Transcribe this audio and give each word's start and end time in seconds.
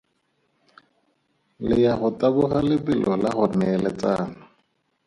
Le 1.67 1.75
ya 1.85 1.93
go 1.99 2.09
taboga 2.19 2.57
lebelo 2.69 3.11
la 3.23 3.29
go 3.37 3.45
neeletsana. 3.59 4.25